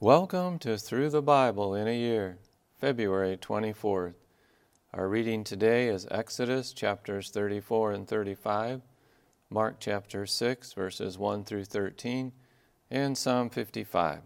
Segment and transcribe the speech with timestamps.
[0.00, 2.36] Welcome to Through the Bible in a Year,
[2.78, 4.12] February 24th.
[4.92, 8.82] Our reading today is Exodus chapters 34 and 35,
[9.48, 12.32] Mark chapter 6, verses 1 through 13,
[12.90, 14.20] and Psalm 55.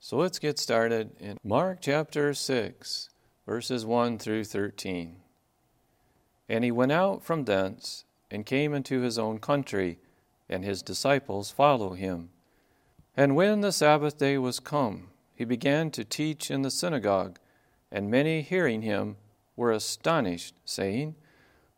[0.00, 3.08] So let's get started in Mark chapter 6,
[3.46, 5.16] verses 1 through 13.
[6.46, 9.98] And he went out from thence and came into his own country,
[10.46, 12.28] and his disciples follow him.
[13.16, 17.38] And when the Sabbath day was come, he began to teach in the synagogue,
[17.90, 19.16] and many hearing him
[19.56, 21.16] were astonished, saying,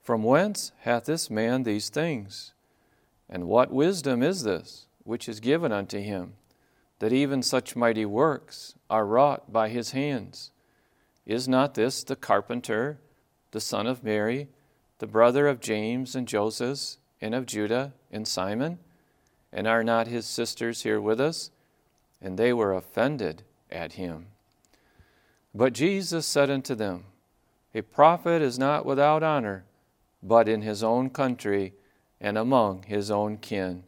[0.02, 2.52] From whence hath this man these things?
[3.28, 6.34] And what wisdom is this which is given unto him,
[6.98, 10.50] that even such mighty works are wrought by his hands?
[11.24, 12.98] Is not this the carpenter,
[13.52, 14.48] the son of Mary,
[14.98, 18.78] the brother of James and Joseph, and of Judah and Simon?
[19.52, 21.51] And are not his sisters here with us?
[22.20, 24.27] And they were offended at him.
[25.55, 27.05] But Jesus said unto them,
[27.75, 29.64] A prophet is not without honor,
[30.22, 31.75] but in his own country,
[32.20, 33.83] and among his own kin,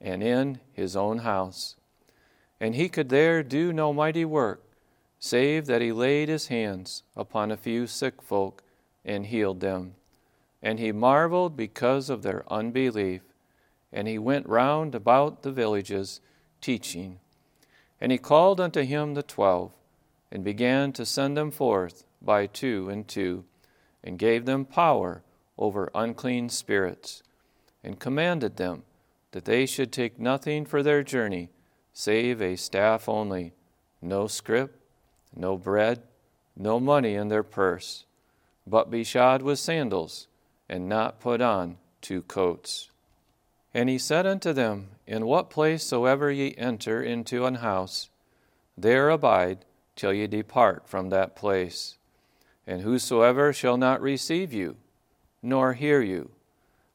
[0.00, 1.76] and in his own house.
[2.60, 4.62] And he could there do no mighty work,
[5.20, 8.62] save that he laid his hands upon a few sick folk
[9.04, 9.94] and healed them.
[10.62, 13.22] And he marveled because of their unbelief
[13.92, 16.20] and he went round about the villages
[16.60, 17.18] teaching.
[18.00, 19.72] And he called unto him the twelve,
[20.30, 23.44] and began to send them forth by two and two,
[24.02, 25.22] and gave them power
[25.58, 27.22] over unclean spirits,
[27.82, 28.82] and commanded them
[29.32, 31.50] that they should take nothing for their journey
[31.96, 33.54] save a staff only,
[34.02, 34.78] no scrip,
[35.34, 36.02] no bread,
[36.54, 38.04] no money in their purse,
[38.66, 40.28] but be shod with sandals,
[40.68, 42.90] and not put on two coats.
[43.76, 48.08] And he said unto them, In what place soever ye enter into an house,
[48.74, 51.98] there abide till ye depart from that place.
[52.66, 54.76] And whosoever shall not receive you,
[55.42, 56.30] nor hear you,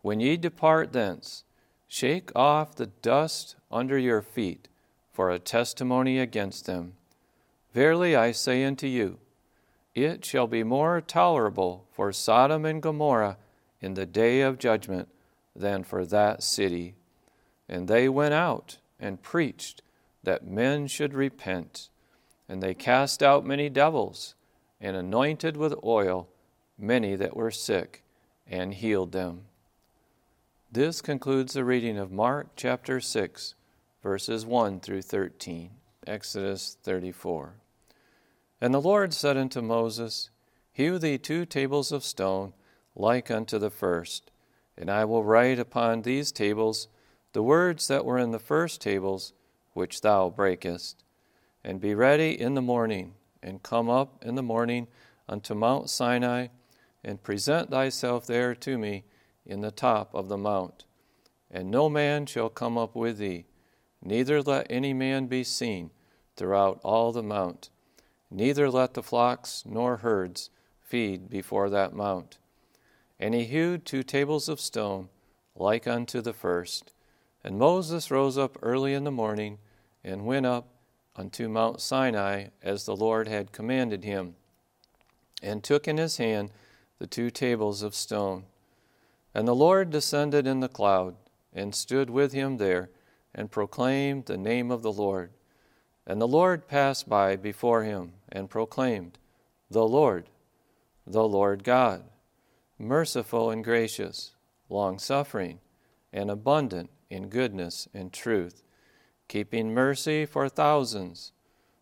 [0.01, 1.43] when ye depart thence,
[1.87, 4.67] shake off the dust under your feet
[5.13, 6.93] for a testimony against them.
[7.75, 9.19] Verily I say unto you,
[9.93, 13.37] it shall be more tolerable for Sodom and Gomorrah
[13.81, 15.09] in the day of judgment
[15.55, 16.95] than for that city.
[17.67, 19.81] And they went out and preached
[20.23, 21.89] that men should repent.
[22.47, 24.35] And they cast out many devils,
[24.79, 26.27] and anointed with oil
[26.77, 28.03] many that were sick,
[28.47, 29.45] and healed them.
[30.71, 33.55] This concludes the reading of Mark chapter 6,
[34.01, 35.69] verses 1 through 13,
[36.07, 37.53] Exodus 34.
[38.59, 40.29] And the Lord said unto Moses,
[40.71, 42.53] Hew thee two tables of stone,
[42.95, 44.31] like unto the first
[44.77, 46.87] and I will write upon these tables
[47.33, 49.33] the words that were in the first tables
[49.73, 51.03] which thou breakest.
[51.63, 54.87] And be ready in the morning, and come up in the morning
[55.29, 56.47] unto Mount Sinai,
[57.03, 59.03] and present thyself there to me
[59.45, 60.85] in the top of the mount.
[61.49, 63.45] And no man shall come up with thee,
[64.01, 65.91] neither let any man be seen
[66.35, 67.69] throughout all the mount,
[68.29, 70.49] neither let the flocks nor herds
[70.79, 72.37] feed before that mount.
[73.21, 75.09] And he hewed two tables of stone,
[75.55, 76.91] like unto the first.
[77.43, 79.59] And Moses rose up early in the morning,
[80.03, 80.69] and went up
[81.15, 84.35] unto Mount Sinai, as the Lord had commanded him,
[85.43, 86.49] and took in his hand
[86.97, 88.45] the two tables of stone.
[89.35, 91.15] And the Lord descended in the cloud,
[91.53, 92.89] and stood with him there,
[93.35, 95.29] and proclaimed the name of the Lord.
[96.07, 99.19] And the Lord passed by before him, and proclaimed,
[99.69, 100.27] The Lord,
[101.05, 102.03] the Lord God
[102.81, 104.31] merciful and gracious,
[104.69, 105.59] long suffering,
[106.11, 108.63] and abundant in goodness and truth,
[109.27, 111.31] keeping mercy for thousands,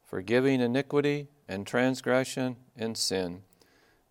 [0.03, 3.41] forgiving iniquity and transgression and sin,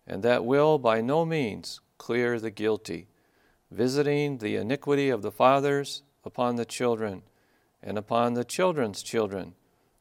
[0.07, 3.07] and that will by no means clear the guilty,
[3.71, 7.21] visiting the iniquity of the fathers upon the children,
[7.81, 9.53] and upon the children's children,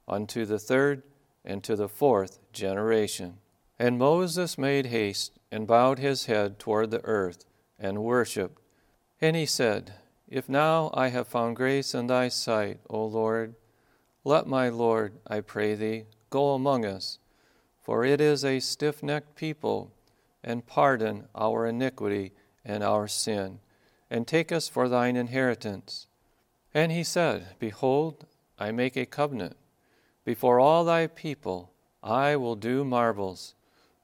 [0.08, 1.02] unto the third
[1.44, 3.38] and to the fourth generation.
[3.78, 7.44] And Moses made haste and bowed his head toward the earth
[7.78, 8.60] and worshipped.
[9.20, 9.94] And he said,
[10.28, 13.54] If now I have found grace in thy sight, O Lord,
[14.24, 17.18] let my Lord, I pray thee, go among us,
[17.82, 19.92] for it is a stiff necked people,
[20.44, 22.32] and pardon our iniquity
[22.64, 23.60] and our sin,
[24.10, 26.06] and take us for thine inheritance.
[26.74, 28.26] And he said, Behold,
[28.58, 29.56] I make a covenant.
[30.24, 31.72] Before all thy people
[32.02, 33.54] I will do marvels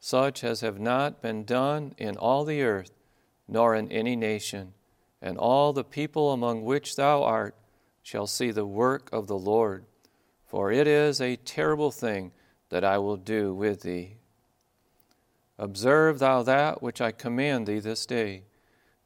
[0.04, 2.90] such as have not been done in all the earth,
[3.48, 4.74] nor in any nation.
[5.22, 7.54] And all the people among which thou art
[8.02, 9.86] shall see the work of the Lord,
[10.46, 12.32] for it is a terrible thing
[12.68, 14.18] that I will do with thee.
[15.58, 18.42] Observe thou that which I command thee this day.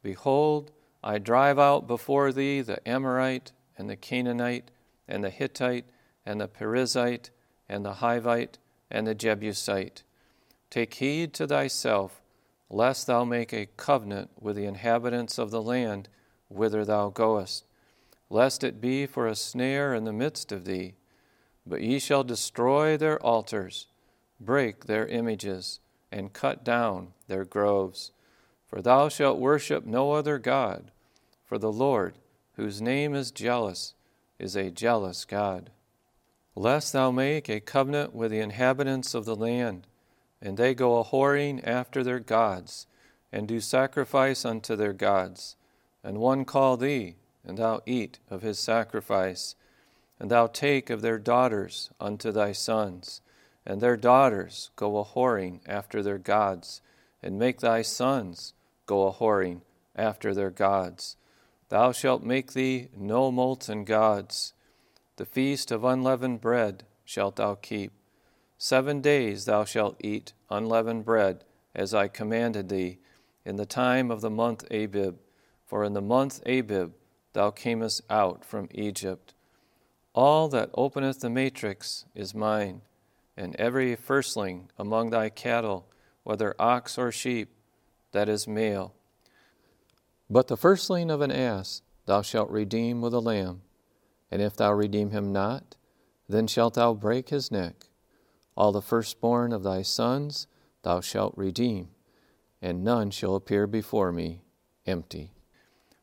[0.03, 0.69] Behold,
[1.01, 4.69] I drive out before thee the Amorite, and the Canaanite,
[5.07, 5.85] and the Hittite,
[6.25, 7.29] and the Perizzite,
[7.69, 8.57] and the Hivite,
[8.91, 10.03] and the Jebusite.
[10.69, 12.21] Take heed to thyself,
[12.69, 16.09] lest thou make a covenant with the inhabitants of the land
[16.47, 17.65] whither thou goest,
[18.29, 20.95] lest it be for a snare in the midst of thee.
[21.65, 23.87] But ye shall destroy their altars,
[24.39, 25.79] break their images,
[26.11, 28.11] and cut down their groves.
[28.67, 30.91] For thou shalt worship no other God,
[31.43, 32.19] for the Lord,
[32.53, 33.95] whose name is jealous,
[34.37, 35.71] is a jealous God.
[36.55, 39.87] Lest thou make a covenant with the inhabitants of the land,
[40.41, 42.87] and they go a whoring after their gods,
[43.31, 45.55] and do sacrifice unto their gods,
[46.03, 49.55] and one call thee, and thou eat of his sacrifice,
[50.19, 53.21] and thou take of their daughters unto thy sons,
[53.65, 56.81] and their daughters go a whoring after their gods,
[57.21, 58.53] and make thy sons
[58.85, 59.61] go a whoring
[59.95, 61.17] after their gods.
[61.69, 64.53] Thou shalt make thee no molten gods.
[65.17, 67.91] The feast of unleavened bread shalt thou keep.
[68.61, 72.99] Seven days thou shalt eat unleavened bread, as I commanded thee,
[73.45, 75.17] in the time of the month Abib.
[75.65, 76.91] For in the month Abib
[77.31, 79.33] thou camest out from Egypt.
[80.13, 82.81] All that openeth the matrix is mine,
[83.37, 85.87] and every firstling among thy cattle,
[86.23, 87.53] whether ox or sheep,
[88.11, 88.93] that is male.
[90.29, 93.61] But the firstling of an ass thou shalt redeem with a lamb,
[94.29, 95.77] and if thou redeem him not,
[96.27, 97.85] then shalt thou break his neck.
[98.59, 100.45] All the firstborn of thy sons
[100.83, 101.87] thou shalt redeem,
[102.61, 104.41] and none shall appear before me
[104.85, 105.31] empty.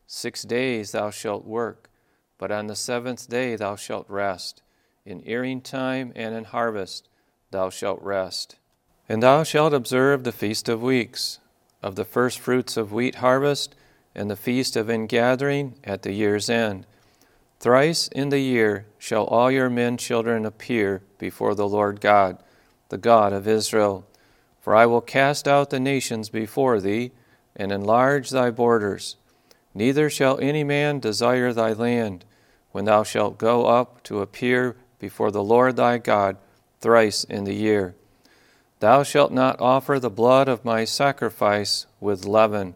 [0.06, 1.91] Six days thou shalt work,
[2.38, 4.62] but on the seventh day thou shalt rest.
[5.05, 7.11] In earing time and in harvest
[7.50, 8.56] thou shalt rest.
[9.06, 11.41] And thou shalt observe the feast of weeks
[11.82, 13.75] of the first fruits of wheat harvest,
[14.14, 16.87] and the feast of ingathering at the year's end.
[17.61, 22.43] Thrice in the year shall all your men children appear before the Lord God,
[22.88, 24.06] the God of Israel.
[24.61, 27.12] For I will cast out the nations before thee,
[27.55, 29.17] and enlarge thy borders.
[29.75, 32.25] Neither shall any man desire thy land,
[32.73, 36.37] when thou shalt go up to appear before the Lord thy God
[36.81, 37.94] thrice in the year.
[38.81, 42.75] Thou shalt not offer the blood of my sacrifice with leaven,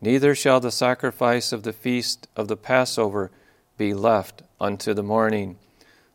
[0.00, 3.30] neither shall the sacrifice of the feast of the Passover
[3.76, 5.58] be left unto the morning.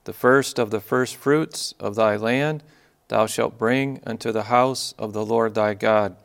[0.05, 2.63] The first of the first fruits of thy land
[3.11, 6.15] thou shalt bring unto the house of the Lord thy God.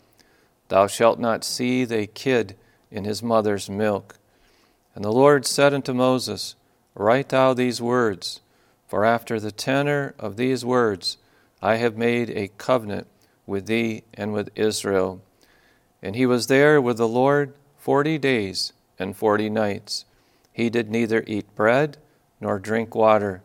[0.68, 2.54] Thou shalt not seethe a kid
[2.92, 4.18] in his mother's milk.
[4.94, 6.54] And the Lord said unto Moses,
[6.94, 8.40] Write thou these words,
[8.86, 11.18] for after the tenor of these words,
[11.60, 13.08] I have made a covenant
[13.46, 15.20] with thee and with Israel.
[16.00, 20.04] And he was there with the Lord forty days and forty nights.
[20.52, 21.96] He did neither eat bread
[22.40, 23.42] nor drink water.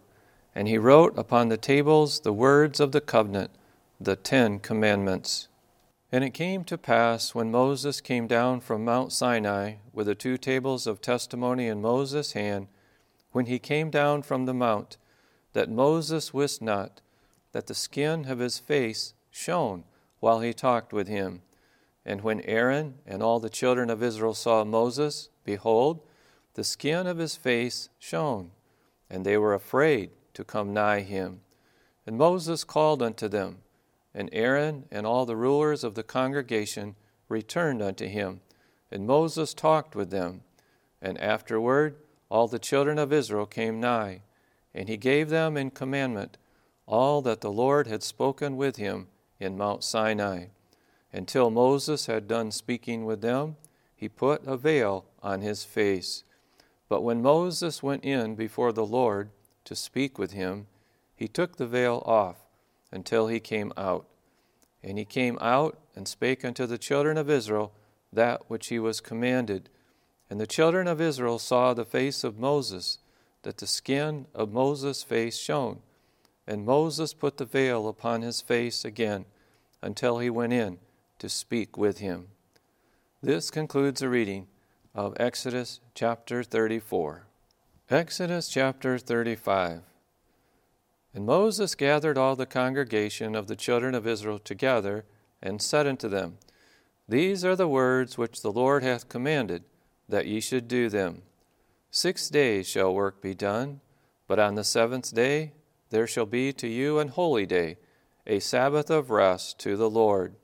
[0.53, 3.51] And he wrote upon the tables the words of the covenant,
[3.99, 5.47] the Ten Commandments.
[6.11, 10.37] And it came to pass when Moses came down from Mount Sinai with the two
[10.37, 12.67] tables of testimony in Moses' hand,
[13.31, 14.97] when he came down from the mount,
[15.53, 16.99] that Moses wist not
[17.53, 19.85] that the skin of his face shone
[20.19, 21.41] while he talked with him.
[22.05, 26.01] And when Aaron and all the children of Israel saw Moses, behold,
[26.55, 28.51] the skin of his face shone,
[29.09, 31.41] and they were afraid to come nigh him.
[32.05, 33.59] And Moses called unto them,
[34.13, 36.95] and Aaron and all the rulers of the congregation
[37.29, 38.41] returned unto him,
[38.91, 40.41] and Moses talked with them.
[41.01, 41.95] And afterward
[42.29, 44.21] all the children of Israel came nigh,
[44.73, 46.37] and he gave them in commandment
[46.85, 49.07] all that the Lord had spoken with him
[49.39, 50.47] in Mount Sinai.
[51.13, 53.57] Until Moses had done speaking with them,
[53.95, 56.23] he put a veil on his face.
[56.89, 59.29] But when Moses went in before the Lord
[59.65, 60.67] to speak with him,
[61.15, 62.37] he took the veil off
[62.91, 64.07] until he came out.
[64.83, 67.73] And he came out and spake unto the children of Israel
[68.11, 69.69] that which he was commanded.
[70.29, 72.99] And the children of Israel saw the face of Moses,
[73.43, 75.81] that the skin of Moses' face shone.
[76.47, 79.25] And Moses put the veil upon his face again
[79.81, 80.79] until he went in
[81.19, 82.27] to speak with him.
[83.21, 84.47] This concludes the reading
[84.95, 87.27] of Exodus chapter 34.
[87.91, 89.81] Exodus chapter 35.
[91.13, 95.03] And Moses gathered all the congregation of the children of Israel together,
[95.43, 96.37] and said unto them,
[97.09, 99.65] These are the words which the Lord hath commanded,
[100.07, 101.23] that ye should do them.
[101.89, 103.81] Six days shall work be done,
[104.25, 105.51] but on the seventh day
[105.89, 107.77] there shall be to you an holy day,
[108.25, 110.35] a Sabbath of rest to the Lord.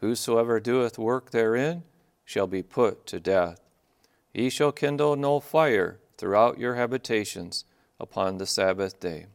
[0.00, 1.84] Whosoever doeth work therein
[2.26, 3.62] shall be put to death.
[4.34, 7.64] Ye shall kindle no fire throughout your habitations
[7.98, 9.26] upon the Sabbath day.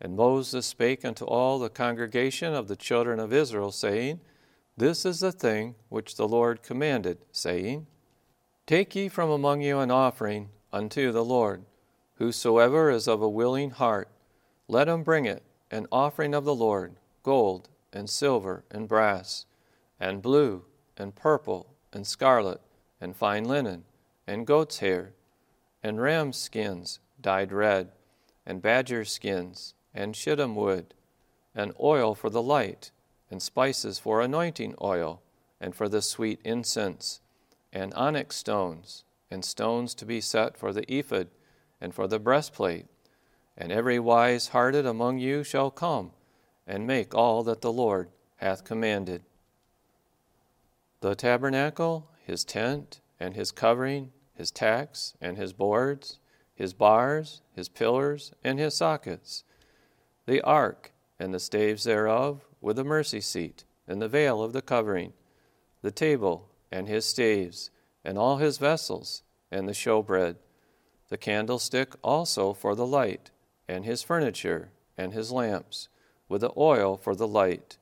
[0.00, 4.18] And Moses spake unto all the congregation of the children of Israel, saying,
[4.76, 7.86] This is the thing which the Lord commanded, saying,
[8.66, 11.66] Take ye from among you an offering unto the Lord.
[12.16, 14.08] Whosoever is of a willing heart,
[14.66, 19.46] let him bring it, an offering of the Lord, gold and silver and brass,
[20.00, 20.64] and blue
[20.96, 22.60] and purple and scarlet,
[23.00, 23.84] and fine linen,
[24.26, 25.12] and goat's hair,
[25.84, 27.92] and ram's skins dyed red,
[28.46, 30.94] and badger skins, and shittim wood,
[31.54, 32.90] and oil for the light,
[33.30, 35.20] and spices for anointing oil,
[35.60, 37.20] and for the sweet incense,
[37.70, 41.28] and onyx stones, and stones to be set for the ephod,
[41.80, 42.86] and for the breastplate.
[43.56, 46.12] And every wise hearted among you shall come,
[46.66, 49.22] and make all that the Lord hath commanded.
[51.00, 56.18] The tabernacle, his tent, and his covering, his tacks, and his boards,
[56.54, 59.44] his bars, his pillars, and his sockets,
[60.26, 64.62] the ark, and the staves thereof, with the mercy seat, and the veil of the
[64.62, 65.12] covering,
[65.82, 67.70] the table, and his staves,
[68.04, 70.36] and all his vessels, and the showbread,
[71.08, 73.30] the candlestick also for the light,
[73.68, 75.88] and his furniture, and his lamps,
[76.28, 77.78] with the oil for the light,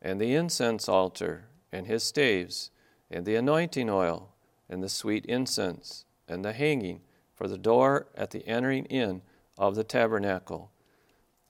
[0.00, 2.70] and the incense altar, and his staves,
[3.10, 4.34] and the anointing oil,
[4.68, 7.00] and the sweet incense, and the hanging
[7.34, 9.22] for the door at the entering in
[9.56, 10.70] of the tabernacle,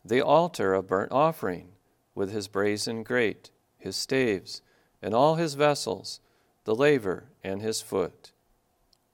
[0.05, 1.73] the altar of burnt offering,
[2.15, 4.63] with his brazen grate, his staves,
[5.03, 6.21] and all his vessels,
[6.65, 8.33] the laver and his foot,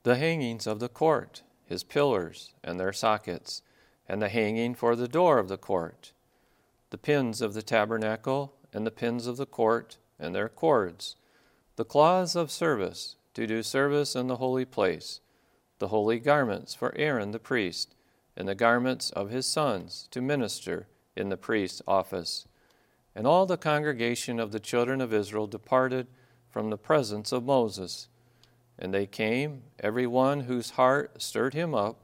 [0.02, 3.62] the hangings of the court, his pillars and their sockets,
[4.08, 6.12] and the hanging for the door of the court,
[6.90, 11.16] the pins of the tabernacle, and the pins of the court, and their cords,
[11.76, 15.20] the cloths of service to do service in the holy place,
[15.78, 17.94] the holy garments for Aaron the priest,
[18.36, 22.46] and the garments of his sons to minister in the priest's office.
[23.14, 26.08] And all the congregation of the children of Israel departed
[26.50, 28.08] from the presence of Moses.
[28.78, 32.00] And they came, every one whose heart stirred him up,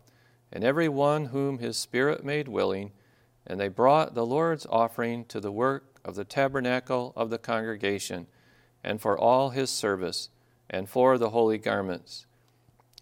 [0.53, 2.93] and every one whom his spirit made willing,
[3.47, 8.27] and they brought the Lord's offering to the work of the tabernacle of the congregation,
[8.83, 10.29] and for all his service,
[10.71, 12.27] and for the holy garments.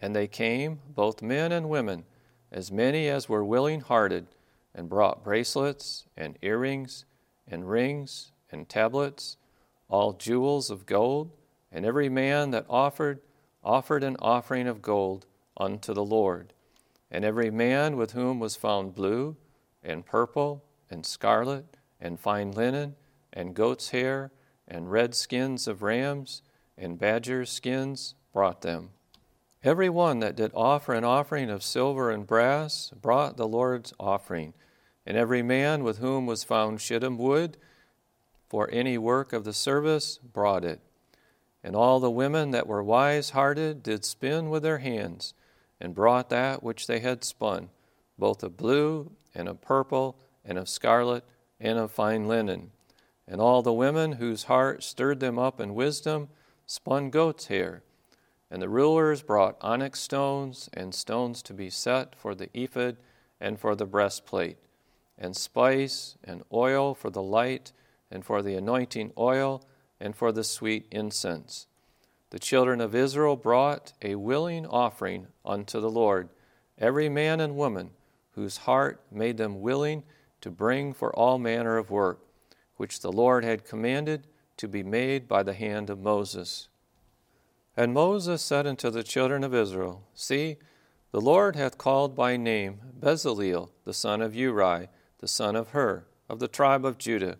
[0.00, 2.04] And they came, both men and women,
[2.50, 4.26] as many as were willing hearted,
[4.74, 7.04] and brought bracelets, and earrings,
[7.46, 9.36] and rings, and tablets,
[9.88, 11.30] all jewels of gold,
[11.70, 13.20] and every man that offered,
[13.62, 16.54] offered an offering of gold unto the Lord.
[17.10, 19.36] And every man with whom was found blue,
[19.82, 22.94] and purple, and scarlet, and fine linen,
[23.32, 24.30] and goat's hair,
[24.66, 26.42] and red skins of rams,
[26.78, 28.90] and badgers' skins, brought them.
[29.64, 34.54] Every one that did offer an offering of silver and brass brought the Lord's offering,
[35.04, 37.56] and every man with whom was found shittim wood
[38.48, 40.80] for any work of the service brought it.
[41.62, 45.34] And all the women that were wise hearted did spin with their hands,
[45.80, 47.70] and brought that which they had spun,
[48.16, 51.24] both of blue, and of purple, and of scarlet,
[51.60, 52.70] and of fine linen.
[53.26, 56.28] And all the women whose heart stirred them up in wisdom
[56.68, 57.82] spun goat's hair.
[58.50, 62.98] And the rulers brought onyx stones, and stones to be set for the ephod
[63.40, 64.58] and for the breastplate,
[65.18, 67.72] and spice, and oil for the light,
[68.10, 69.62] and for the anointing oil,
[69.98, 71.66] and for the sweet incense.
[72.30, 76.28] The children of Israel brought a willing offering unto the Lord,
[76.78, 77.90] every man and woman
[78.32, 80.04] whose heart made them willing
[80.42, 82.20] to bring for all manner of work,
[82.76, 84.26] which the Lord had commanded
[84.58, 86.68] to be made by the hand of Moses.
[87.76, 90.58] And Moses said unto the children of Israel, See,
[91.10, 94.88] the Lord hath called by name Bezaleel, the son of Uri,
[95.18, 97.38] the son of Hur, of the tribe of Judah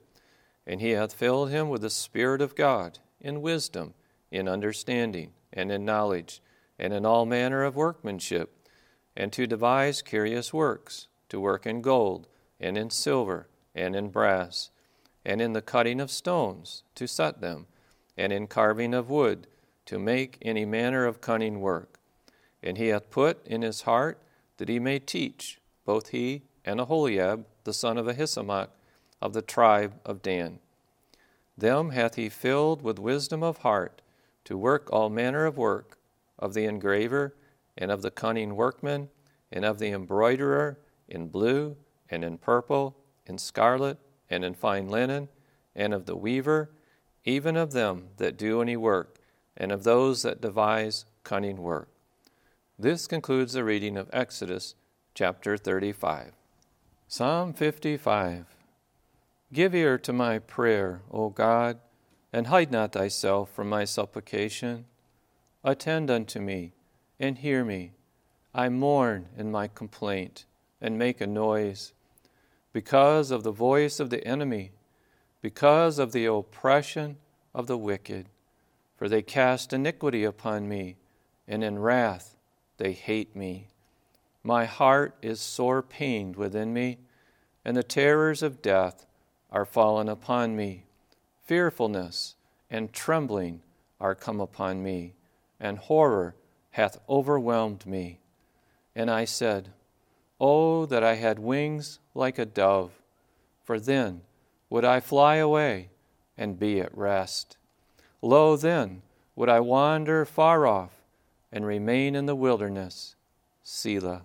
[0.68, 3.94] and he hath filled him with the Spirit of God, in wisdom,
[4.30, 6.42] in understanding, and in knowledge,
[6.78, 8.54] and in all manner of workmanship,
[9.16, 12.28] and to devise curious works, to work in gold,
[12.60, 14.70] and in silver, and in brass,
[15.28, 17.66] and in the cutting of stones, to set them,
[18.16, 19.46] and in carving of wood,
[19.84, 22.00] to make any manner of cunning work.
[22.62, 24.18] And he hath put in his heart
[24.56, 28.70] that he may teach, both he and Aholiab, the son of Ahisamach,
[29.20, 30.60] of the tribe of Dan.
[31.58, 34.00] Them hath he filled with wisdom of heart
[34.46, 35.98] to work all manner of work,
[36.38, 37.34] of the engraver,
[37.76, 39.10] and of the cunning workman,
[39.52, 41.76] and of the embroiderer, in blue,
[42.08, 43.98] and in purple, in scarlet
[44.30, 45.28] and in fine linen,
[45.74, 46.70] and of the weaver,
[47.24, 49.18] even of them that do any work,
[49.56, 51.88] and of those that devise cunning work.
[52.78, 54.74] This concludes the reading of Exodus
[55.14, 56.32] chapter 35.
[57.08, 58.46] Psalm 55
[59.52, 61.78] Give ear to my prayer, O God,
[62.32, 64.84] and hide not thyself from my supplication.
[65.64, 66.74] Attend unto me,
[67.18, 67.92] and hear me.
[68.54, 70.44] I mourn in my complaint,
[70.80, 71.94] and make a noise
[72.72, 74.72] because of the voice of the enemy,
[75.40, 77.16] because of the oppression
[77.54, 78.28] of the wicked.
[78.96, 80.96] For they cast iniquity upon me,
[81.46, 82.36] and in wrath
[82.78, 83.68] they hate me.
[84.42, 86.98] My heart is sore pained within me,
[87.64, 89.06] and the terrors of death
[89.50, 90.84] are fallen upon me.
[91.44, 92.34] Fearfulness
[92.70, 93.62] and trembling
[94.00, 95.14] are come upon me,
[95.58, 96.34] and horror
[96.72, 98.20] hath overwhelmed me.
[98.94, 99.72] And I said,
[100.40, 102.92] Oh, that I had wings like a dove,
[103.64, 104.22] for then
[104.70, 105.90] would I fly away
[106.36, 107.56] and be at rest.
[108.22, 109.02] Lo, then
[109.34, 111.02] would I wander far off
[111.50, 113.16] and remain in the wilderness.
[113.62, 114.22] Selah.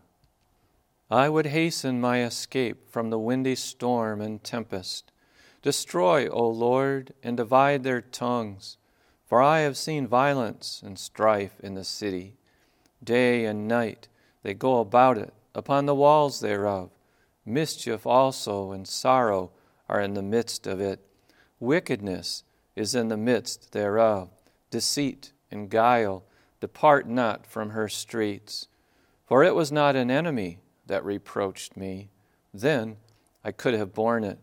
[1.09, 5.11] I would hasten my escape from the windy storm and tempest.
[5.61, 8.77] Destroy, O Lord, and divide their tongues,
[9.25, 12.35] for I have seen violence and strife in the city.
[13.03, 14.07] Day and night
[14.43, 16.89] they go about it upon the walls thereof.
[17.45, 19.51] Mischief also and sorrow
[19.89, 20.99] are in the midst of it.
[21.59, 22.43] Wickedness
[22.75, 24.29] is in the midst thereof.
[24.69, 26.23] Deceit and guile
[26.59, 28.67] depart not from her streets.
[29.25, 32.09] For it was not an enemy that reproached me.
[32.53, 32.97] Then
[33.43, 34.39] I could have borne it.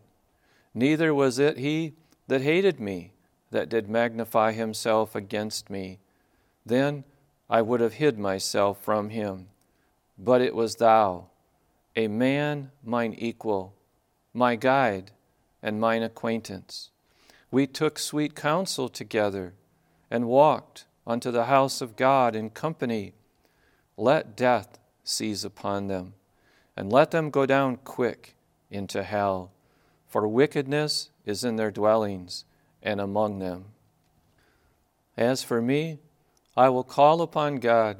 [0.73, 1.93] Neither was it he
[2.27, 3.13] that hated me
[3.51, 5.99] that did magnify himself against me.
[6.65, 7.03] Then
[7.49, 9.47] I would have hid myself from him.
[10.17, 11.27] But it was thou,
[11.95, 13.73] a man mine equal,
[14.33, 15.11] my guide,
[15.61, 16.89] and mine acquaintance.
[17.49, 19.53] We took sweet counsel together
[20.09, 23.13] and walked unto the house of God in company.
[23.97, 26.13] Let death seize upon them,
[26.77, 28.35] and let them go down quick
[28.69, 29.51] into hell,
[30.07, 32.45] for wickedness is in their dwellings
[32.81, 33.65] and among them.
[35.17, 35.99] As for me,
[36.55, 37.97] I will call upon God,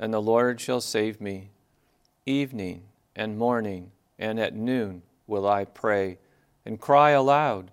[0.00, 1.50] and the Lord shall save me.
[2.24, 2.84] Evening
[3.14, 6.18] and morning and at noon will I pray
[6.64, 7.70] and cry aloud,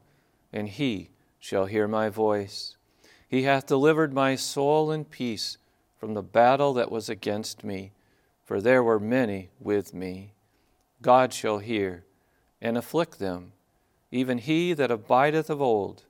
[0.51, 1.09] and he
[1.39, 2.75] shall hear my voice.
[3.29, 5.57] He hath delivered my soul in peace
[5.97, 7.93] from the battle that was against me,
[8.43, 10.33] for there were many with me.
[11.01, 12.03] God shall hear
[12.61, 13.53] and afflict them,
[14.11, 16.03] even he that abideth of old.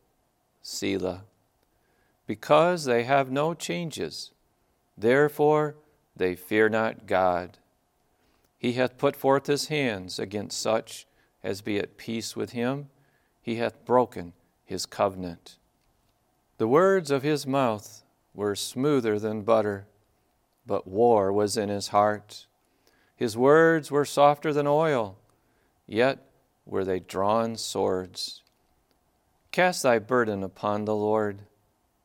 [0.63, 1.25] Selah.
[2.25, 4.31] Because they have no changes,
[4.97, 5.75] therefore
[6.17, 7.57] they fear not God.
[8.57, 11.05] He hath put forth his hands against such
[11.43, 12.89] as be at peace with him.
[13.41, 14.33] He hath broken
[14.65, 15.57] his covenant.
[16.57, 18.03] The words of his mouth
[18.33, 19.87] were smoother than butter,
[20.65, 22.47] but war was in his heart.
[23.15, 25.17] His words were softer than oil,
[25.85, 26.25] yet
[26.65, 28.43] were they drawn swords.
[29.51, 31.43] Cast thy burden upon the Lord,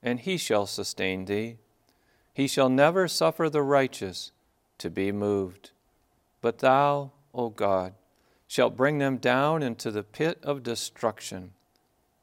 [0.03, 1.59] and he shall sustain thee.
[2.33, 4.33] He shall never suffer the righteous
[4.79, 5.71] to be moved.
[6.41, 7.95] But thou, O God,
[8.49, 11.53] shalt bring them down into the pit of destruction.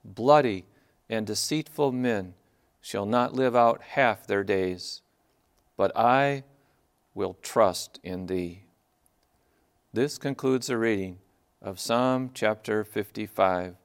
[0.04, 0.66] Bloody
[1.10, 2.34] and deceitful men
[2.82, 5.02] shall not live out half their days,
[5.78, 6.44] but I
[7.14, 8.64] will trust in thee.
[9.94, 11.18] This concludes the reading
[11.62, 13.76] of Psalm chapter 55,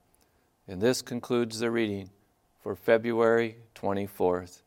[0.69, 2.11] and this concludes the reading
[2.63, 4.64] for February 24th.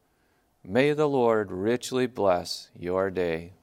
[0.69, 3.53] May the Lord richly bless your day.